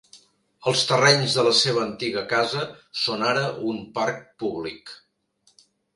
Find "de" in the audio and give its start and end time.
1.39-1.43